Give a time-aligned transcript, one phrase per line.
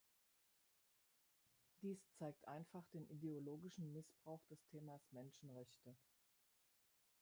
[1.83, 5.95] Dies zeigt einfach den ideologischen Missbrauch des Themas Menschenrechte.